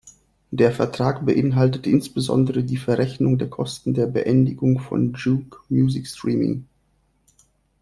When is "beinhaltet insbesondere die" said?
1.27-2.77